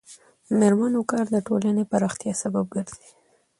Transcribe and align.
د 0.47 0.49
میرمنو 0.59 1.01
کار 1.11 1.25
د 1.31 1.37
ټولنې 1.47 1.83
پراختیا 1.91 2.33
سبب 2.43 2.65
ګرځي. 2.75 3.07